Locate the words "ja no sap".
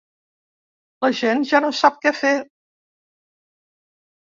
1.51-2.01